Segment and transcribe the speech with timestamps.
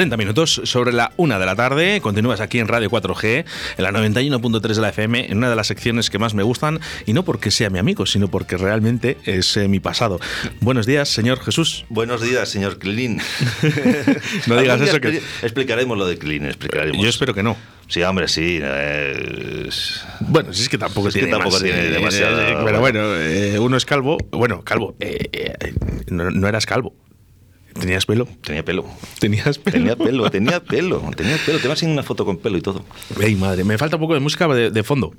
[0.00, 2.00] 30 minutos sobre la una de la tarde.
[2.00, 3.44] Continúas aquí en Radio 4G,
[3.76, 6.80] en la 91.3 de la FM, en una de las secciones que más me gustan,
[7.04, 10.18] y no porque sea mi amigo, sino porque realmente es eh, mi pasado.
[10.62, 11.84] Buenos días, señor Jesús.
[11.90, 13.18] Buenos días, señor Clean.
[14.46, 15.20] no digas eso que.
[15.42, 17.02] Explicaremos lo de Clean, explicaremos.
[17.02, 17.58] Yo espero que no.
[17.86, 18.58] Sí, hombre, sí.
[20.20, 22.40] Bueno, sí es que tampoco, tiene, tampoco tiene eh, demasiado.
[22.40, 23.00] Eh, pero bueno,
[23.62, 24.16] uno es calvo.
[24.30, 24.96] Bueno, calvo.
[26.08, 26.94] no, eras calvo.
[27.80, 28.28] ¿Tenías pelo?
[28.42, 28.84] Tenía pelo.
[29.18, 29.72] ¿Tenías pelo?
[29.72, 31.58] Tenía pelo, tenía pelo, tenía pelo.
[31.58, 32.84] Te vas en una foto con pelo y todo.
[33.20, 35.12] Ey, madre, me falta un poco de música de, fondo.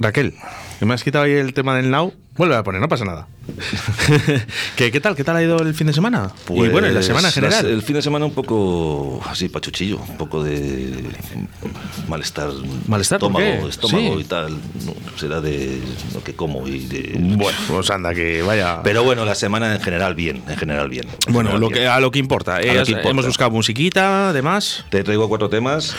[0.00, 0.34] Raquel,
[0.86, 2.12] me has quitado ahí el tema del now.
[2.36, 3.26] Vuelve a poner, no pasa nada.
[4.76, 5.16] ¿Qué, ¿Qué, tal?
[5.16, 6.30] ¿Qué tal ha ido el fin de semana?
[6.44, 7.66] Pues, y bueno, la semana en general.
[7.66, 11.04] el fin de semana un poco así, pachuchillo, un poco de
[12.08, 12.50] malestar.
[12.86, 13.16] ¿Malestar?
[13.16, 14.56] Estómago, estómago y tal.
[15.16, 15.80] será de
[16.14, 17.16] lo que como y de.
[17.18, 18.82] Bueno, pues anda, que vaya.
[18.84, 21.06] Pero bueno, la semana en general bien, en general bien.
[21.30, 22.60] bueno, lo Que, a lo que importa.
[22.60, 24.84] Eh, hemos buscado musiquita, además.
[24.90, 25.96] Te traigo cuatro temas.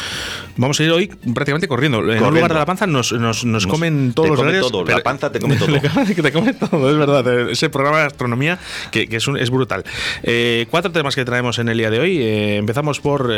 [0.56, 2.00] Vamos a ir hoy prácticamente corriendo.
[2.12, 4.86] En un lugar de la panza nos, nos, nos comen todos los come todo.
[4.86, 5.68] La panza te come todo.
[6.22, 7.28] te come todo, es verdad.
[7.28, 8.60] Eh, ese programa de astronomía
[8.92, 9.84] que, es, es, brutal.
[10.24, 12.18] Eh, cuatro temas que traemos en el día de hoy.
[12.22, 13.32] Eh, empezamos por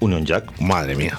[0.00, 0.60] Union Jack.
[0.60, 1.18] Madre mía.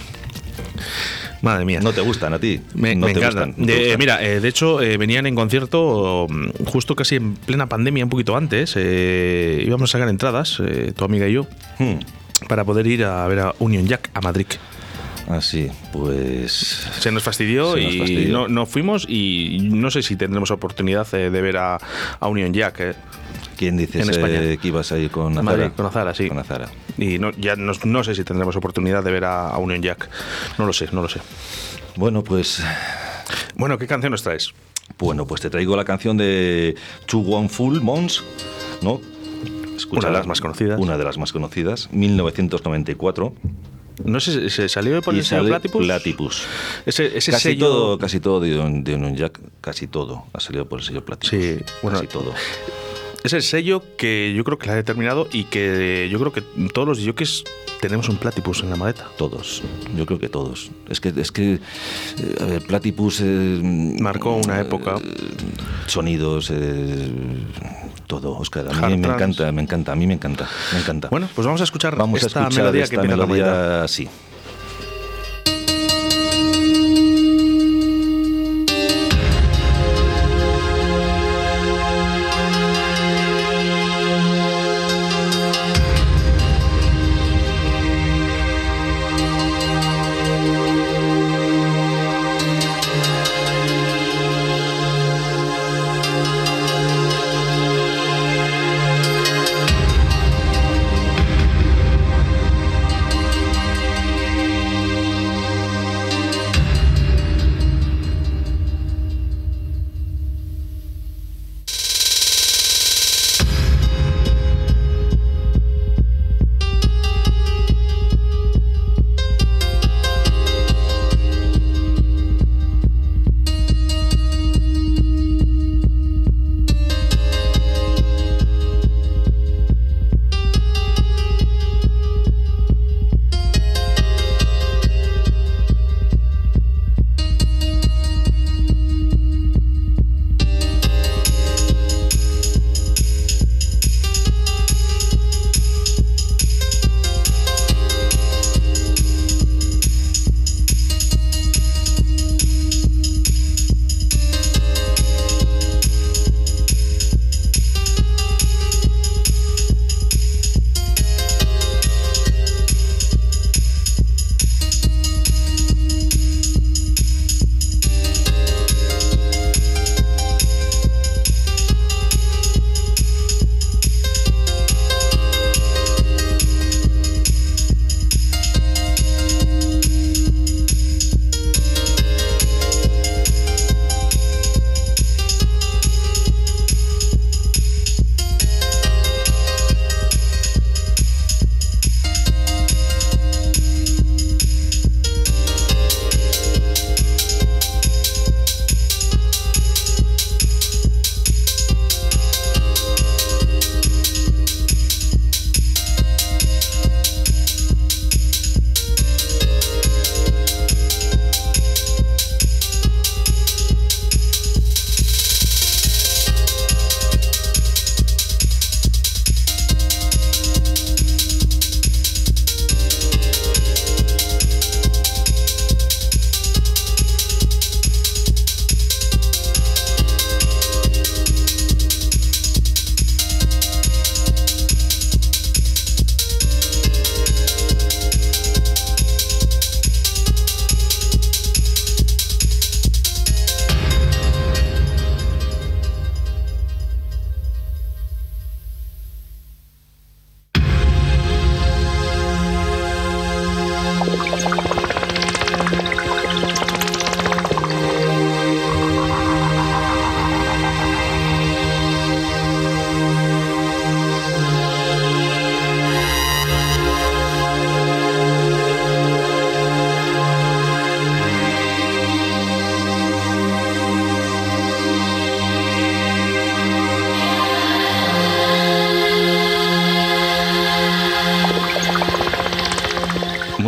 [1.42, 1.80] Madre mía.
[1.82, 2.60] ¿No te gustan a ti?
[2.74, 3.54] Me, no encantan.
[3.58, 8.76] mira, de hecho, venían en concierto mm, justo casi en plena pandemia, un poquito antes.
[8.76, 10.62] íbamos a sacar entradas,
[10.96, 11.48] tu amiga y yo,
[11.80, 12.48] hmm.
[12.48, 14.48] para poder ir a ver a Union Jack a Madrid.
[15.28, 16.88] Así, pues.
[17.00, 21.80] Se nos fastidió y No, fuimos y no sé si tendremos oportunidad de, ver a,
[22.22, 22.80] Union Jack.
[22.80, 22.94] Eh,
[23.58, 25.70] ¿Quién dices eh, que ibas a ir con Azara?
[25.72, 26.28] con Azara, sí.
[26.28, 26.70] Con Azara.
[26.98, 30.10] Y no, ya no, sé si tendremos oportunidad de ver a, Union Jack.
[30.58, 31.22] No lo sé, no lo sé.
[31.96, 32.64] Bueno, pues.
[33.56, 34.54] Bueno, ¿qué canción nos traes?
[35.00, 36.76] Bueno, pues te traigo la canción de
[37.06, 38.24] Two One Full Mons,
[38.82, 39.02] ¿no?
[39.92, 40.80] una de las más conocidas.
[40.80, 43.34] Una de las más conocidas, 1994.
[44.04, 45.86] No sé, ¿se salió por el sello Platypus?
[45.86, 46.44] Platypus.
[46.86, 47.68] Ese, casi sello...
[47.68, 51.30] todo, casi todo de, de un Jack, casi todo ha salido por el sello Platypus.
[51.30, 52.34] Sí, bueno, casi todo.
[53.24, 56.42] Es el sello que yo creo que la ha determinado y que yo creo que
[56.74, 57.44] todos los jockeys
[57.82, 59.08] tenemos un Platypus en la maleta.
[59.18, 59.64] Todos,
[59.98, 60.70] yo creo que todos.
[60.90, 61.60] Es que, es que eh,
[62.40, 63.22] a ver, Platypus...
[63.22, 63.60] Eh,
[64.00, 64.98] Marcó una época.
[64.98, 65.12] Eh,
[65.88, 66.52] sonidos,
[68.06, 68.66] todo, Oscar.
[68.70, 71.10] A mí me encanta, me encanta, a mí me encanta, me encanta.
[71.10, 74.08] Bueno, pues vamos a escuchar vamos esta a escuchar melodía esta que melodía así.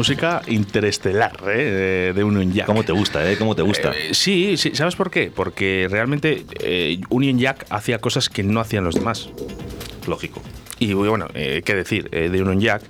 [0.07, 2.13] Música interestelar ¿eh?
[2.15, 2.65] de Union Jack.
[2.65, 3.35] ¿Cómo te gusta, eh?
[3.37, 3.91] ¿Cómo te gusta?
[3.91, 5.29] Eh, sí, sí, ¿sabes por qué?
[5.35, 9.29] Porque realmente eh, Union Jack hacía cosas que no hacían los demás.
[10.07, 10.41] Lógico.
[10.79, 12.83] Y bueno, eh, qué decir eh, de Union Jack,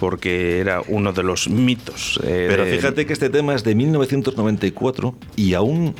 [0.00, 2.18] porque era uno de los mitos.
[2.24, 5.94] eh, Pero de- fíjate que este tema es de 1994 y aún,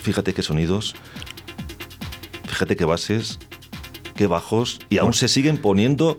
[0.00, 0.94] fíjate qué sonidos,
[2.46, 3.40] fíjate qué bases,
[4.14, 6.16] qué bajos, y aún se siguen poniendo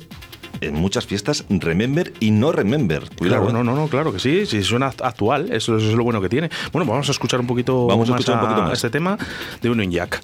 [0.62, 3.04] en muchas fiestas Remember y no Remember.
[3.18, 3.64] Cuidado, Claro, ¿eh?
[3.64, 6.22] no, no, no, claro que sí, sí suena act- actual, eso, eso es lo bueno
[6.22, 6.50] que tiene.
[6.72, 8.74] Bueno, pues vamos a escuchar un poquito Vamos a más escuchar un poquito más.
[8.74, 9.18] este tema
[9.62, 10.22] de Union Jack.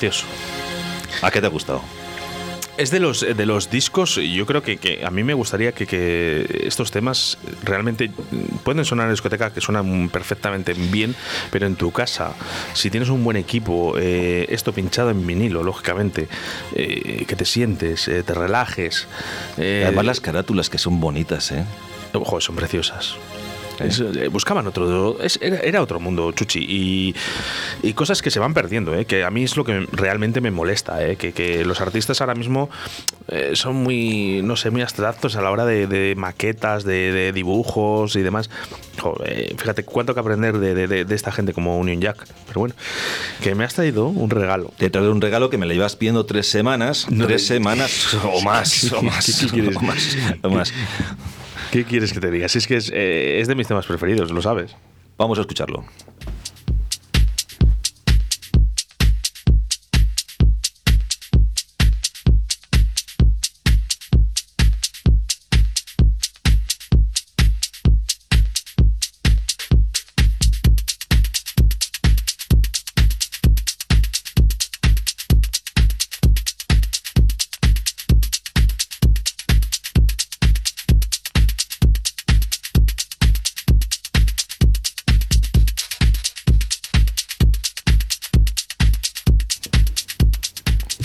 [0.00, 0.24] Precioso.
[1.20, 1.82] ¿A qué te ha gustado?
[2.78, 5.86] Es de los, de los discos, yo creo que, que a mí me gustaría que,
[5.86, 8.10] que estos temas realmente
[8.64, 11.14] pueden sonar en discoteca, que suenan perfectamente bien,
[11.50, 12.32] pero en tu casa,
[12.72, 16.28] si tienes un buen equipo, eh, esto pinchado en vinilo, lógicamente,
[16.74, 19.06] eh, que te sientes, eh, te relajes.
[19.58, 21.66] Además las carátulas que son bonitas, ¿eh?
[22.14, 23.16] Ojo, son preciosas.
[23.80, 25.20] Es, eh, buscaban otro.
[25.22, 26.60] es- era, otro mundo, Chuchi.
[26.68, 27.14] Y,
[27.82, 29.04] y cosas que se van perdiendo, ¿eh?
[29.06, 31.04] que a mí es lo que realmente me molesta.
[31.06, 31.16] ¿eh?
[31.16, 32.70] Que, que los artistas ahora mismo
[33.28, 37.32] eh, son muy, no sé, muy abstractos a la hora de, de maquetas, de, de
[37.32, 38.50] dibujos y demás.
[39.00, 42.26] Jo, eh, fíjate cuánto que aprender de, de- esta gente como Union Jack.
[42.46, 42.74] Pero bueno,
[43.42, 44.72] que me has traído un regalo.
[44.76, 47.54] Te he traído un regalo que me lo llevas pidiendo tres semanas, No, tres de-
[47.54, 49.52] semanas o más, o más,
[50.42, 50.72] o más.
[51.70, 52.48] ¿Qué quieres que te diga?
[52.48, 54.76] Si es que es, eh, es de mis temas preferidos, lo sabes.
[55.16, 55.84] Vamos a escucharlo.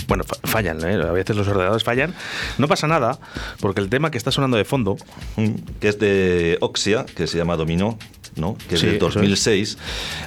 [0.08, 0.94] Bueno, fa- fallan, ¿eh?
[1.02, 2.14] a veces los ordenadores fallan.
[2.58, 3.18] No pasa nada,
[3.60, 4.96] porque el tema que está sonando de fondo,
[5.36, 7.98] Mm, que es de Oxia, que se llama Dominó,
[8.36, 8.56] ¿no?
[8.68, 9.14] que es Sí, de eso es.
[9.14, 9.78] 2006.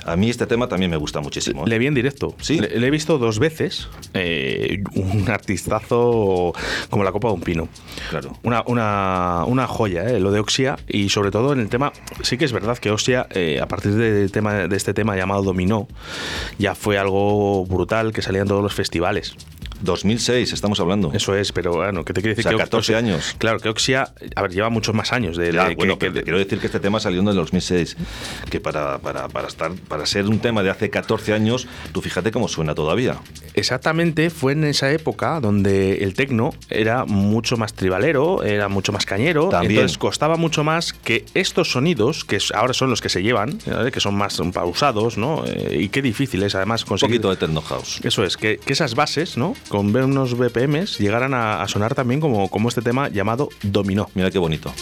[0.05, 1.63] A mí este tema también me gusta muchísimo.
[1.65, 1.69] ¿eh?
[1.69, 2.35] le vi en directo.
[2.41, 2.59] Sí.
[2.59, 3.87] Le, le he visto dos veces.
[4.13, 6.53] eh, un artistazo
[6.89, 7.69] como la copa de un pino.
[8.09, 8.35] Claro.
[8.43, 10.19] Una, una, una joya, ¿eh?
[10.19, 10.77] lo de Oxia.
[10.87, 13.93] Y sobre todo en el tema, sí que es verdad que Oxia, eh, a partir
[13.93, 15.87] del tema, de este tema llamado Dominó,
[16.57, 19.35] ya fue algo brutal que salía en todos los festivales.
[19.81, 21.11] 2006, estamos hablando.
[21.13, 22.47] Eso es, pero bueno, ¿qué te quiere decir?
[22.47, 23.35] O sea, que 14 Oxia- años.
[23.37, 26.13] Claro, que Oxia, a ver, lleva muchos más años de, Ya, de- bueno, que- pero
[26.13, 27.97] que- te quiero decir que este tema salió en el 2006,
[28.49, 32.31] que para, para, para, estar, para ser un tema de hace 14 años, tú fíjate
[32.31, 33.17] cómo suena todavía.
[33.53, 39.05] Exactamente, fue en esa época donde el tecno era mucho más tribalero, era mucho más
[39.05, 39.71] cañero, También.
[39.73, 43.91] entonces costaba mucho más que estos sonidos, que ahora son los que se llevan, ¿vale?
[43.91, 45.43] que son más pausados, ¿no?
[45.45, 47.17] Eh, y qué difícil es además Un conseguir...
[47.17, 47.99] poquito de techno house.
[48.03, 49.55] Eso es, que, que esas bases, ¿no?
[49.69, 54.09] Con ver unos BPMs, llegaran a, sonar también como, como este tema llamado Dominó.
[54.15, 54.73] Mira qué bonito.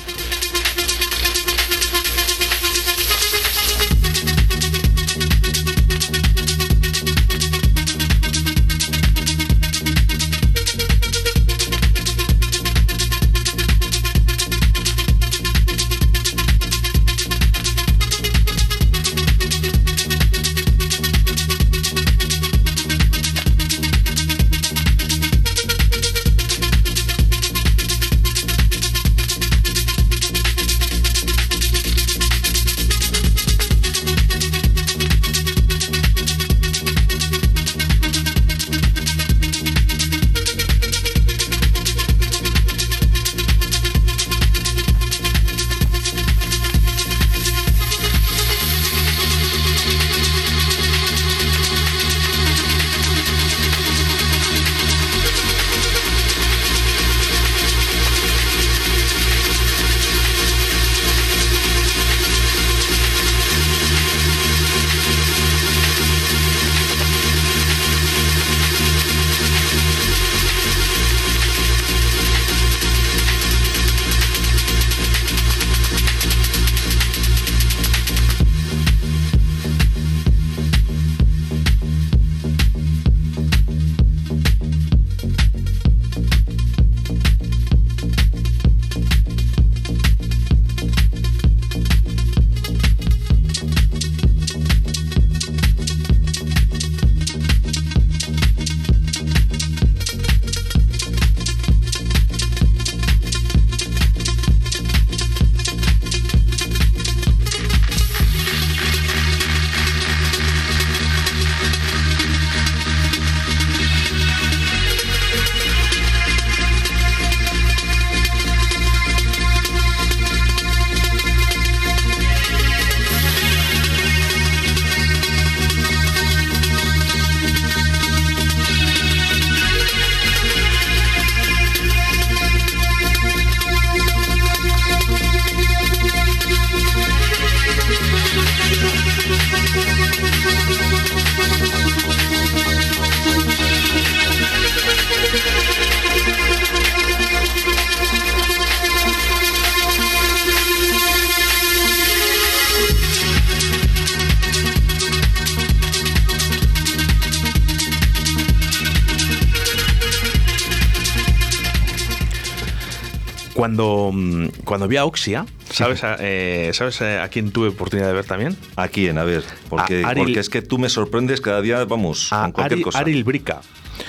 [163.71, 168.13] Cuando, mm, cuando vi a Oxia, ¿sabes a, eh, ¿sabes a quién tuve oportunidad de
[168.13, 168.55] ver también?
[168.77, 169.17] ¿A quién?
[169.17, 172.43] A ver, porque, A Aril- porque es que tú me sorprendes cada día, vamos, A
[172.43, 172.99] con cualquier cosa.
[172.99, 173.59] Aril Brica.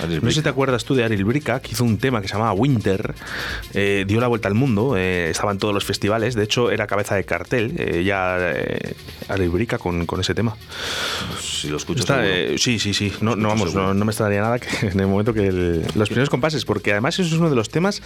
[0.01, 2.29] Aril No sé si te acuerdas tú de Aril Brica, que hizo un tema que
[2.29, 3.13] se llamaba Winter,
[3.73, 6.87] eh, dio la vuelta al mundo, eh, estaba en todos los festivales, de hecho era
[6.87, 8.93] cabeza de cartel, eh, ya eh,
[9.27, 10.55] Aril Brica con, con ese tema.
[11.61, 13.11] Si lo escucho Está, eh, sí, sí, sí.
[13.21, 16.09] No, no, vamos, no, no me extrañaría nada que en el momento que el- los
[16.09, 18.01] primeros compases, porque además eso es uno de los temas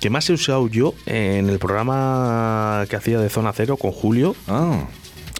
[0.00, 4.34] que más he usado yo en el programa que hacía de Zona Cero con Julio.
[4.46, 4.84] Ah,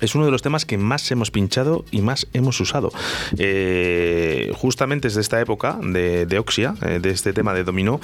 [0.00, 2.90] Es uno de los temas que más hemos pinchado y más hemos usado.
[3.36, 8.00] Eh, justamente es de esta época de, de Oxia, eh, de este tema de Dominó.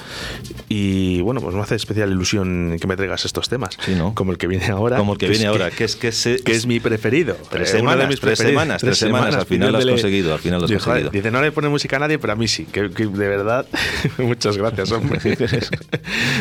[0.69, 3.77] Y bueno, pues me hace especial ilusión que me traigas estos temas.
[3.85, 4.15] Sí, ¿no?
[4.15, 4.97] Como el que viene ahora.
[4.97, 7.37] como el que es viene ahora, que es que, se- que es mi preferido.
[7.51, 10.59] Tres Eh, semanas, mis tres semanas, tres semanas, al final lo has conseguido, al final
[10.61, 11.11] lo has Dice, conseguido.
[11.11, 12.65] Dice, no le pone música a nadie, pero a mí sí.
[12.65, 13.67] Que, que de verdad,
[14.19, 15.21] muchas gracias, hombre.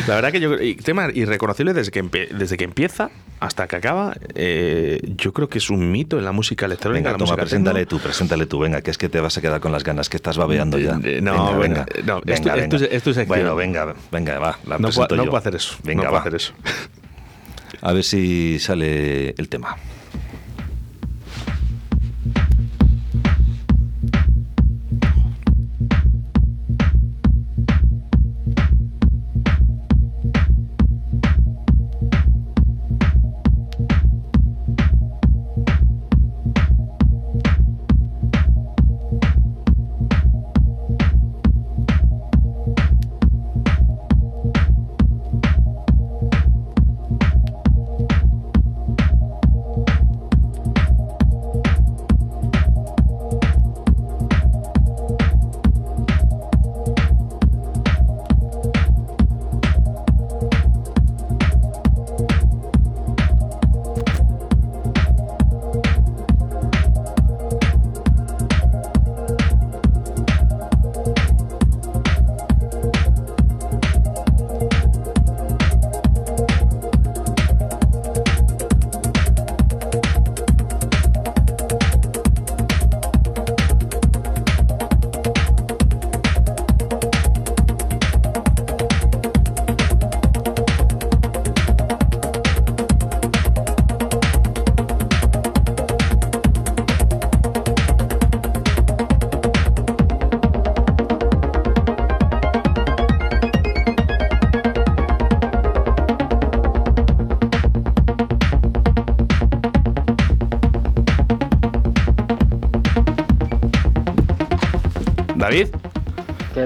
[0.08, 4.16] La verdad que yo tema irreconocible desde que, empe- desde que empieza hasta que acaba,
[4.34, 6.98] eh, yo creo que es un mito en la música electrónica.
[7.00, 7.98] Venga, la toma, música preséntale techno.
[7.98, 10.16] tú, preséntale tú, venga, que es que te vas a quedar con las ganas, que
[10.16, 10.98] estás babeando ya.
[11.04, 13.26] Eh, no, bueno, no, es tu- es tu- es tu sección.
[13.28, 15.30] Bueno, venga, venga, va, la No, presento puedo, no yo.
[15.30, 15.76] puedo hacer eso.
[15.82, 16.10] Venga, no va.
[16.10, 16.52] puedo hacer eso.
[17.82, 19.76] A ver si sale el tema.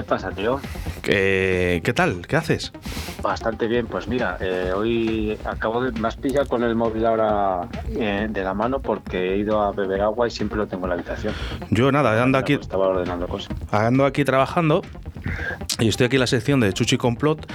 [0.09, 0.59] Pasa, tío?
[1.03, 2.25] ¿qué, qué tal?
[2.27, 2.71] ¿Qué haces?
[3.21, 5.91] Bastante bien, pues mira, eh, hoy acabo de...
[5.99, 9.71] Me has pillado con el móvil ahora eh, de la mano porque he ido a
[9.71, 11.33] beber agua y siempre lo tengo en la habitación.
[11.69, 13.55] Yo nada, ando aquí, Estaba ordenando cosas.
[13.71, 14.81] ando aquí trabajando
[15.79, 17.45] y estoy aquí en la sección de Chuchi Complot.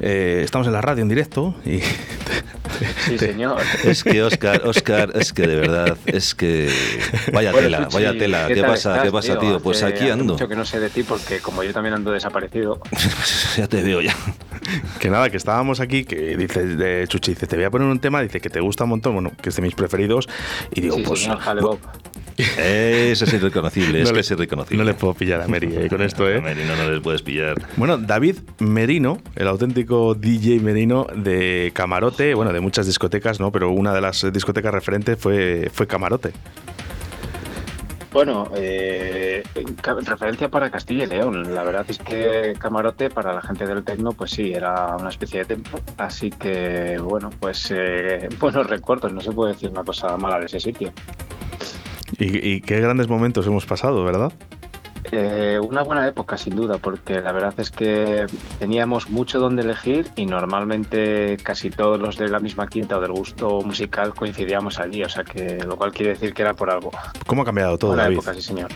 [0.00, 1.80] Eh, estamos en la radio en directo y
[3.06, 3.60] Sí, señor.
[3.84, 6.68] Es que Oscar, Oscar, es que de verdad, es que
[7.32, 8.46] vaya Bueno, tela, Chuchi, vaya tela.
[8.48, 8.90] ¿Qué tal pasa?
[8.92, 9.60] estás, ¿Qué pasa, tío?
[9.60, 10.34] Pues Hace- aquí ando.
[10.34, 12.80] mucho que no sé de ti porque como yo también ando desaparecido.
[13.56, 14.14] ya te veo ya.
[14.98, 17.98] que nada, que estábamos aquí, que dice de Chuchi, dice, te voy a poner un
[18.00, 20.28] tema, dice que te gusta un montón, bueno, que es de mis preferidos,
[20.74, 21.78] y digo, sí, pues señor Jale Bob.
[22.36, 24.78] Eso es irreconocible, es no que le- es irreconocible.
[24.78, 26.40] No le puedo pillar a Mary eh, con esto, ¿eh?
[26.40, 27.54] Merino, no les puedes pillar.
[27.76, 33.52] Bueno, David Merino, el auténtico DJ Merino de Camarote, bueno, de muchas discotecas, ¿no?
[33.52, 36.32] Pero una de las discotecas referentes fue, fue Camarote.
[38.12, 41.52] Bueno, eh, en referencia para Castilla y León.
[41.52, 45.40] La verdad es que Camarote para la gente del tecno, pues sí, era una especie
[45.40, 45.80] de templo.
[45.98, 49.12] Así que, bueno, pues eh, buenos recuerdos.
[49.12, 50.92] No se puede decir una cosa mala de ese sitio.
[52.18, 54.32] Y, y qué grandes momentos hemos pasado, ¿verdad?
[55.12, 58.26] Eh, una buena época, sin duda, porque la verdad es que
[58.58, 63.12] teníamos mucho donde elegir y normalmente casi todos los de la misma quinta o del
[63.12, 65.02] gusto musical coincidíamos allí.
[65.04, 66.90] O sea que, lo cual quiere decir que era por algo.
[67.26, 68.14] ¿Cómo ha cambiado todo, David?
[68.14, 68.70] época, sí, señor.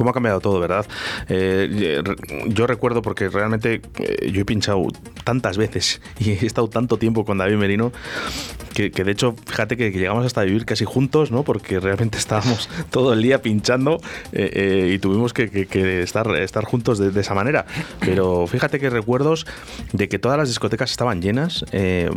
[0.00, 0.86] ¿Cómo ha cambiado todo, verdad?
[1.28, 2.02] Eh,
[2.46, 4.86] yo recuerdo porque realmente eh, yo he pinchado
[5.24, 7.92] tantas veces y he estado tanto tiempo con David Merino
[8.72, 11.42] que, que de hecho, fíjate que, que llegamos hasta vivir casi juntos, ¿no?
[11.42, 14.00] Porque realmente estábamos todo el día pinchando
[14.32, 17.66] eh, eh, y tuvimos que, que- estar, estar juntos de, de esa manera.
[18.00, 19.46] Pero fíjate que recuerdos
[19.92, 22.08] de que todas las discotecas estaban llenas, eh,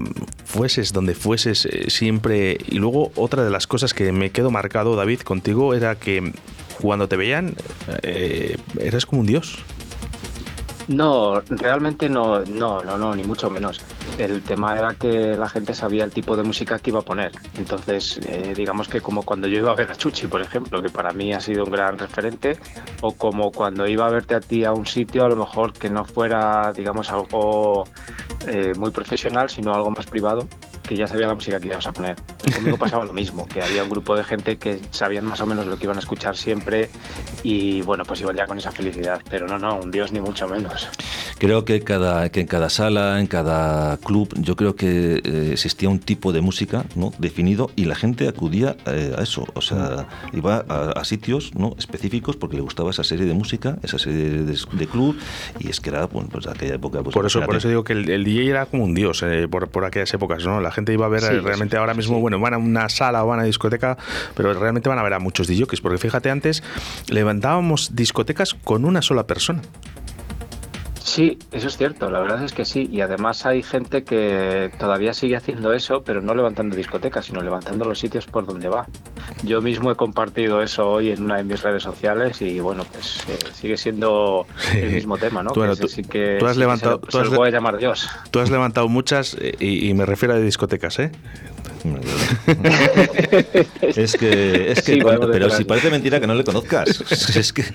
[0.46, 2.58] fueses donde fueses eh, siempre.
[2.70, 6.32] Y luego otra de las cosas que me quedo marcado, David, contigo, era que
[6.82, 7.56] cuando te veían,
[8.02, 9.64] eh, eras como un dios.
[10.88, 13.80] No, realmente no, no, no, no, ni mucho menos.
[14.18, 17.32] el tema era que la gente sabía el tipo de música que iba a poner.
[17.58, 20.90] Entonces, eh, digamos que como cuando yo iba a ver a Chuchi, por ejemplo, que
[20.90, 22.60] para mí ha sido un gran referente,
[23.02, 25.90] o como cuando iba a verte a ti a un sitio, a lo mejor que
[25.90, 27.86] no fuera, digamos, algo
[28.48, 30.48] eh, muy profesional, sino algo más privado,
[30.88, 32.18] que ya sabía la música que ibas a poner.
[32.52, 35.66] Conmigo pasaba lo mismo, que había un grupo de gente que sabían más o menos
[35.66, 36.90] lo que iban a escuchar siempre
[37.44, 39.22] y bueno, pues iban ya con esa felicidad.
[39.30, 40.90] Pero no, no, un dios ni mucho menos.
[41.38, 45.90] Creo que, cada, que en cada sala, en cada club, yo creo que eh, existía
[45.90, 47.12] un tipo de música ¿no?
[47.18, 49.46] definido y la gente acudía eh, a eso.
[49.54, 51.76] O sea, iba a, sitios ¿no?
[51.78, 55.18] específicos porque le gustaba esa serie de música, esa serie de, club
[55.60, 57.02] y es que era, bueno, pues aquella época...
[57.02, 59.70] Pues, por, eso, por eso digo que el, DJ era como un dios eh, por,
[59.70, 60.60] por aquellas épocas, ¿no?
[60.60, 63.40] La gente iba a ver realmente ahora mismo, bueno, van a una sala o van
[63.40, 63.98] a discoteca,
[64.36, 66.64] pero realmente van a ver a muchos DJs, porque fíjate, antes
[67.08, 69.62] levantábamos discotecas con una sola persona.
[71.04, 72.88] Sí, eso es cierto, la verdad es que sí.
[72.90, 77.84] Y además hay gente que todavía sigue haciendo eso, pero no levantando discotecas, sino levantando
[77.84, 78.88] los sitios por donde va.
[79.44, 83.18] Yo mismo he compartido eso hoy en una de mis redes sociales y bueno, pues
[83.28, 85.52] eh, sigue siendo el mismo tema, ¿no?
[85.52, 85.62] Tú,
[86.10, 88.10] que, tú has levantado, tú has, voy a llamar Dios.
[88.32, 91.12] Tú has levantado muchas eh, y, me refiero a discotecas, ¿eh?
[93.82, 97.04] es que, es que pero si parece mentira que no le conozcas.
[97.36, 97.66] Es que.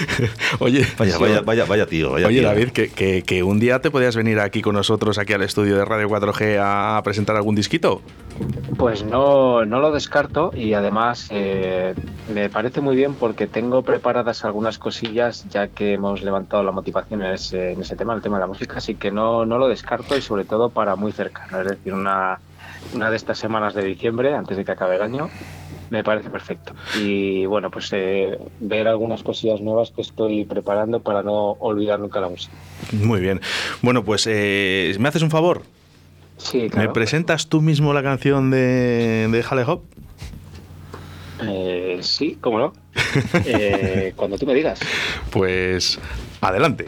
[0.58, 2.12] Oye, vaya, vaya, vaya, vaya tío.
[2.12, 5.76] oye, David, que, que, un día te podías venir aquí con nosotros, aquí al estudio
[5.76, 8.02] de Radio 4G, a presentar algún disquito.
[8.76, 11.94] Pues no, no lo descarto y además eh,
[12.32, 17.22] me parece muy bien porque tengo preparadas algunas cosillas ya que hemos levantado la motivación
[17.22, 19.68] en ese, en ese tema, el tema de la música, así que no, no lo
[19.68, 22.38] descarto y sobre todo para muy cercano, es decir, una
[22.94, 25.30] una de estas semanas de diciembre, antes de que acabe el año,
[25.92, 26.72] me parece perfecto.
[26.98, 32.18] Y bueno, pues eh, ver algunas cosillas nuevas que estoy preparando para no olvidar nunca
[32.18, 32.54] la música.
[32.92, 33.42] Muy bien.
[33.82, 35.62] Bueno, pues eh, ¿me haces un favor?
[36.38, 36.88] Sí, claro.
[36.88, 39.82] ¿Me presentas tú mismo la canción de, de Halle Hop?
[41.42, 42.72] Eh, sí, cómo no.
[44.16, 44.80] cuando tú me digas.
[45.30, 45.98] Pues
[46.40, 46.86] adelante.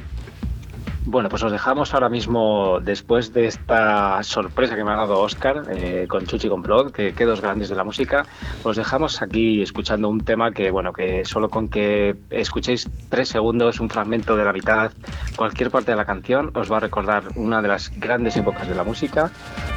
[1.06, 5.64] Bueno, pues os dejamos ahora mismo, después de esta sorpresa que me ha dado Oscar
[5.70, 8.24] eh, con Chuchi Complot, que, que dos grandes de la música,
[8.62, 13.80] os dejamos aquí escuchando un tema que, bueno, que solo con que escuchéis tres segundos,
[13.80, 14.92] un fragmento de la mitad,
[15.36, 18.74] cualquier parte de la canción, os va a recordar una de las grandes épocas de
[18.74, 19.30] la música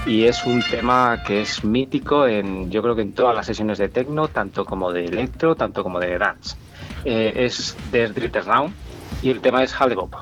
[0.06, 3.78] y es un tema que es mítico en, yo creo que en todas las sesiones
[3.80, 6.56] de techno, tanto como de electro, tanto como de dance.
[7.04, 8.87] Eh, es de Dritter Round
[9.22, 10.16] y el tema es Halle Bob.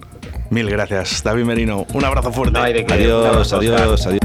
[0.49, 1.85] Mil gracias, David Merino.
[1.93, 2.57] Un abrazo fuerte.
[2.59, 4.19] adiós, adiós, adiós.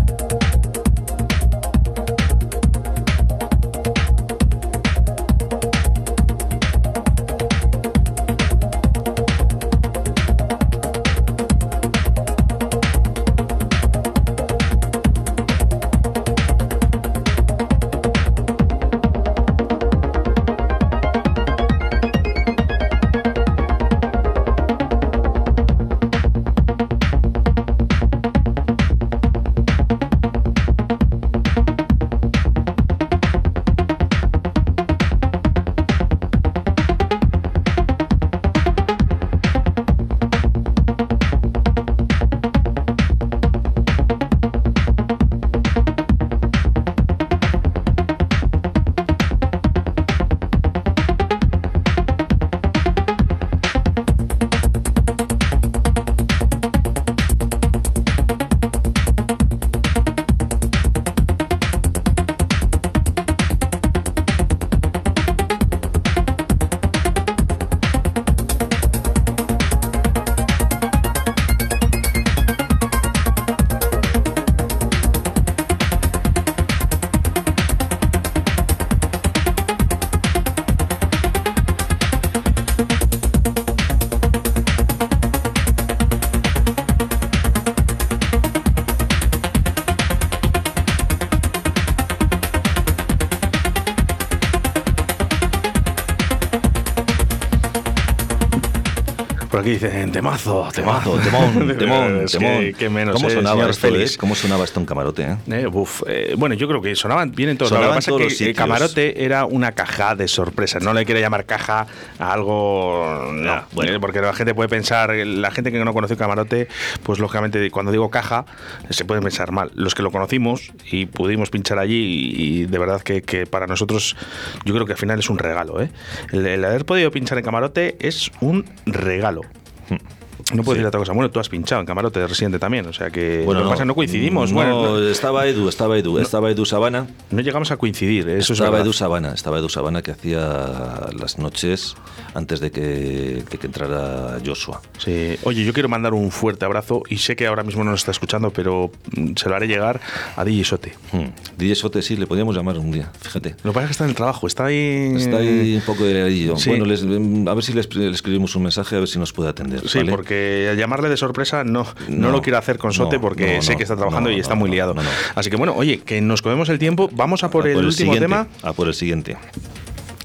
[99.86, 102.72] Dicen temazo, temazo, temón, temón, temón.
[102.74, 104.06] Que, menos, ¿Cómo eh, sonaba esto, eh?
[104.18, 105.22] ¿Cómo sonaba esto en camarote?
[105.22, 105.36] Eh?
[105.50, 106.02] eh uf,
[106.36, 109.46] bueno, yo creo que sonaban bien en todos Lo que pasa es que camarote era
[109.46, 110.82] una caja de sorpresas.
[110.82, 111.86] No le quiere llamar caja
[112.18, 113.30] a algo.
[113.32, 114.00] No, bueno.
[114.00, 116.68] porque la gente puede pensar, la gente que no conoce camarote,
[117.02, 118.44] pues lógicamente cuando digo caja,
[118.90, 119.70] se puede pensar mal.
[119.74, 124.16] Los que lo conocimos y pudimos pinchar allí, y, de verdad que, que, para nosotros,
[124.64, 125.80] yo creo que al final es un regalo.
[125.80, 125.90] ¿eh?
[126.32, 129.42] el haber podido pinchar en camarote es un regalo.
[129.90, 130.19] Hm.
[130.52, 130.78] No puedo Sí.
[130.78, 131.12] decir otra cosa.
[131.12, 133.42] Bueno, tú has pinchado en Camarote de Residente también, o sea que.
[133.44, 134.50] Bueno, lo que pasa es no coincidimos.
[134.50, 137.06] No, bueno, no, estaba Edu, estaba Edu, estaba Edu Sabana.
[137.30, 138.86] no llegamos a coincidir, eso es estaba verdad.
[138.86, 141.94] Edu Sabana, estaba Edu Sabana que hacía las noches
[142.34, 144.80] antes de que, de que entrara Joshua.
[144.98, 145.36] Sí.
[145.44, 148.10] Oye, yo quiero mandar un fuerte abrazo y sé que ahora mismo no nos está
[148.12, 150.00] escuchando, pero mm, se lo haré llegar
[150.36, 150.92] a DJ Sote.
[151.12, 151.28] Hmm.
[151.58, 153.56] DJ Sote, sí, le podíamos llamar un día, fíjate.
[153.62, 155.12] Lo que pasa es que está en el trabajo, está ahí.
[155.16, 156.20] Está ahí un poco de
[156.56, 156.70] Sí.
[156.70, 159.50] Bueno, les- a ver si le, le escribimos un mensaje, a ver si nos puede
[159.50, 159.86] atender.
[159.88, 160.10] Sí, ¿vale?
[160.10, 160.39] porque
[160.70, 163.62] al llamarle de sorpresa no, no, No, lo quiero hacer con Sote no, porque no,
[163.62, 164.94] sé que está trabajando y está muy liado.
[165.34, 167.92] Así que bueno, oye, que nos comemos el tiempo, vamos a por, A el, último
[167.92, 168.48] siguiente, tema.
[168.62, 169.36] A por el siguiente.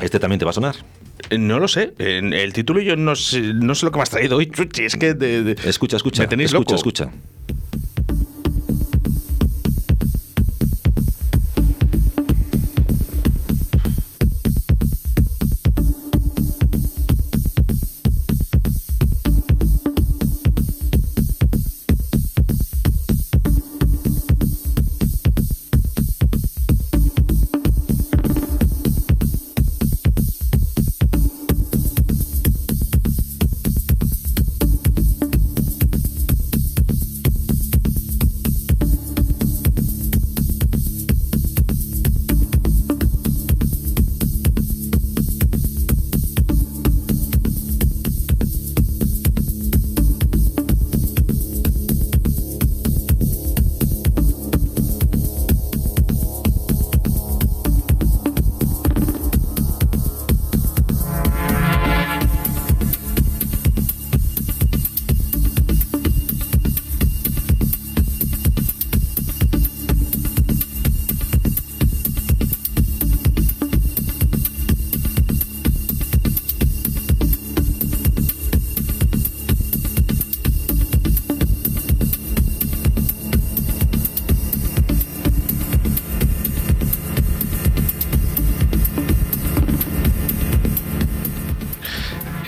[0.02, 0.76] Este también te va a sonar.
[1.30, 4.10] Eh, No lo sé, el título yo no sé, no sé lo que me has
[4.10, 6.22] traído hoy, Chuchi, es que de- de- Escucha, escucha.
[6.24, 6.76] me tenéis escucha, loco.
[6.76, 7.10] escucha.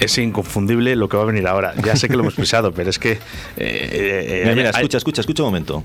[0.07, 1.73] Es inconfundible lo que va a venir ahora.
[1.85, 3.11] Ya sé que lo hemos pisado, pero es que...
[3.11, 3.19] eh,
[3.57, 5.83] eh, Mira, mira, hay- escucha, escucha, escucha un momento.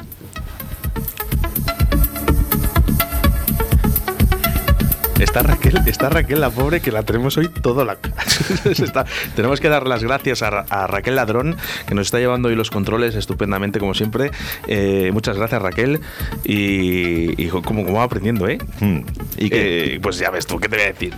[5.22, 7.96] Está Raquel, está Raquel la pobre que la tenemos hoy todo la
[8.64, 9.04] está-
[9.36, 11.56] tenemos que dar las gracias a, Ra- a Raquel Ladrón
[11.86, 14.30] que nos está llevando hoy los controles estupendamente como siempre.
[14.66, 16.00] Eh, muchas gracias Raquel
[16.44, 18.58] y, y como, como va aprendiendo, ¿eh?
[18.80, 19.00] Hmm.
[19.38, 21.14] ¿Y qué, Eh, pues ya ves tú, ¿qué te voy a decir?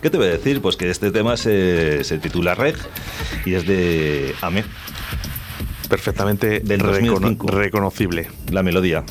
[0.00, 0.60] qué te voy a decir?
[0.62, 2.76] Pues que este tema se, se titula Reg
[3.44, 4.64] y es de AME,
[5.88, 7.46] Perfectamente Del recono- 2005.
[7.48, 8.28] reconocible.
[8.50, 9.04] la melodía.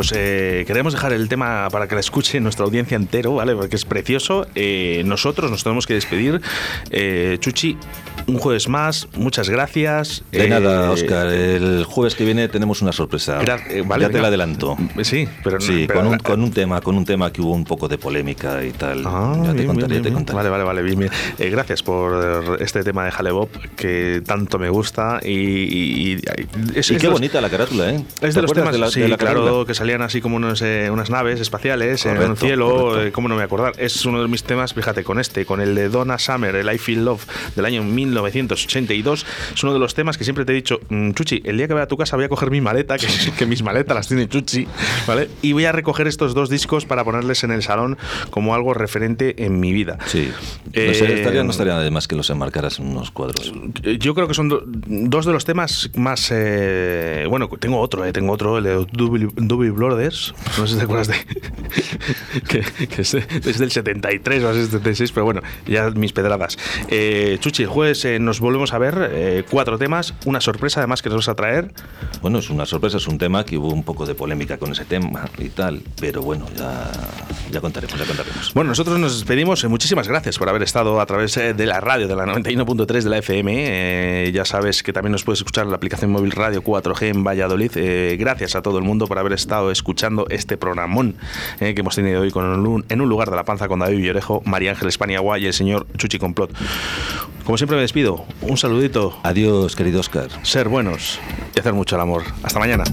[0.00, 3.54] Pues eh, queremos dejar el tema para que la escuche nuestra audiencia entero, ¿vale?
[3.54, 4.46] Porque es precioso.
[4.54, 6.40] Eh, nosotros nos tenemos que despedir.
[6.90, 7.76] Eh, Chuchi,
[8.30, 10.22] un jueves más, muchas gracias.
[10.30, 11.26] De Eh, nada, Oscar.
[11.26, 13.40] El jueves que viene tenemos una sorpresa.
[13.68, 14.22] Eh, vale, ya te venga.
[14.22, 14.76] la adelanto.
[15.02, 17.52] Sí, pero no- Sí, pero- con un, con un tema, con un tema que hubo
[17.52, 19.02] un poco de polémica y tal.
[19.06, 20.36] Ah, ya te bien, contaré, bien, te contaré.
[20.36, 21.10] Vale, vale, vale, bien.
[21.38, 26.20] Eh, gracias por este tema de Jalebop que tanto me gusta y, y- y-
[26.78, 27.96] es, Y es qué los- bonita la carátula, ¿eh?
[27.96, 30.36] Es ¿Te de los temas, de la, sí, de la claro, que salían así como
[30.36, 33.02] unos, eh, unas naves espaciales en Correcto, cielo, correcto.
[33.06, 33.72] eh, ¿cómo no me acordar?
[33.78, 36.78] Es uno de mis temas, fíjate, con este, con el de Donna Summer, el I
[36.78, 37.24] Feel Love
[37.56, 37.82] del año
[38.22, 39.26] 1982.
[39.54, 41.74] Es uno de los temas que siempre te he dicho, "Mm, Chuchi, el día que
[41.74, 43.06] vaya a tu casa voy a coger mi maleta, que,
[43.38, 44.66] que mis maletas las tiene Chuchi,
[45.06, 45.28] ¿vale?
[45.42, 47.98] Y voy a recoger estos dos discos para ponerles en el salón
[48.30, 49.98] como algo referente en mi vida.
[50.06, 50.30] Sí.
[50.72, 53.52] Eh, no, sé, estaría, no estaría nada más que los enmarcaras en unos cuadros.
[53.82, 56.28] Eh, Yo creo que son do- dos de los temas más.
[56.32, 60.34] eh, bueno, tengo otro, eh, tengo otro, el de Doobie Brothers.
[60.58, 61.14] No sé si te acuerdas de.
[62.48, 66.58] que, que es, de- es del 73 o así, 76, pero bueno, ya mis pedradas.
[66.88, 69.10] Eh, Chuchi, el jueves eh, nos volvemos a ver.
[69.12, 71.72] eh, cuatro temas, una sorpresa además que nos vas a traer.
[72.22, 74.84] Bueno, es una sorpresa, es un tema que hubo un poco de polémica con ese
[74.84, 76.90] tema y tal, pero bueno, ya,
[77.50, 78.52] ya contaremos, ya contaremos.
[78.54, 79.62] Bueno, nosotros nos despedimos.
[79.64, 83.02] Eh, Muchísimas gracias por haber estado a través eh, de la radio, de la 91.3
[83.02, 83.52] de la FM.
[84.26, 87.24] Eh, ya sabes que también nos puedes escuchar en la aplicación móvil Radio 4G en
[87.24, 87.70] Valladolid.
[87.76, 91.14] Eh, gracias a todo el mundo por haber estado escuchando este programón
[91.58, 94.42] que hemos tenido hoy con un- en un lugar de la panza con David Villorejo,
[94.44, 96.50] María Ángel Espaniagua y el señor Chuchi Complot.
[97.50, 98.24] Como siempre me despido.
[98.42, 99.18] Un saludito.
[99.24, 100.28] Adiós, querido Oscar.
[100.44, 101.18] Ser buenos
[101.56, 102.22] y hacer mucho el amor.
[102.44, 102.84] Hasta mañana.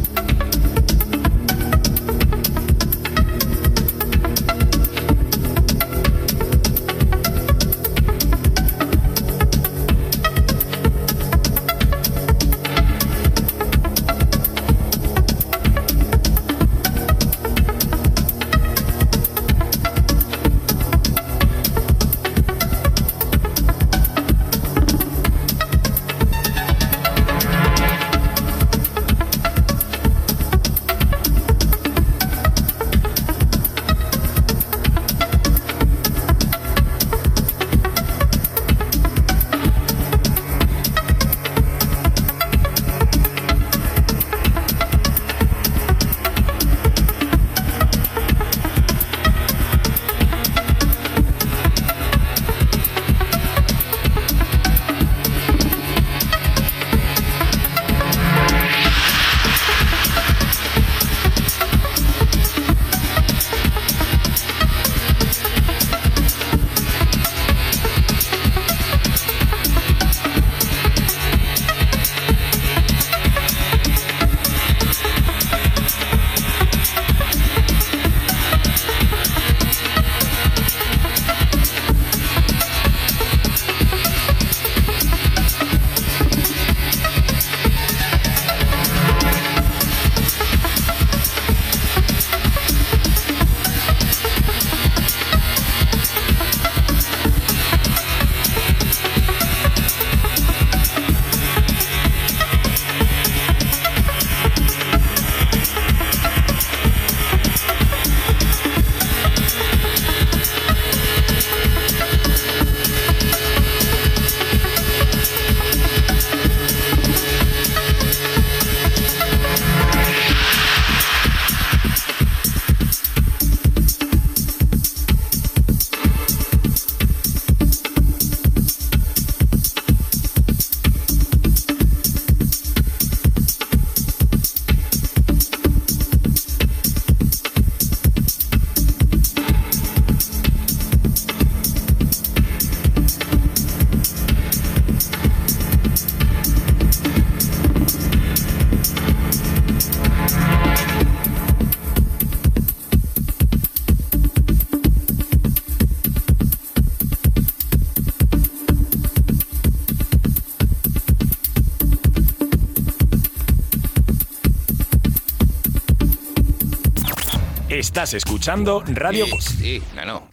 [167.98, 169.26] Estás escuchando Radio...
[169.26, 170.28] Sí, sí, no, no.